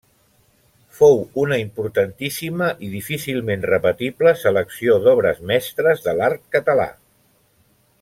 Fou 0.99 1.19
una 1.41 1.59
importantíssima 1.63 2.71
i 2.87 2.89
difícilment 2.95 3.69
repetible 3.73 4.35
selecció 4.47 4.99
d'obres 5.07 5.45
mestres 5.55 6.03
de 6.09 6.21
l'art 6.23 6.47
català. 6.59 6.93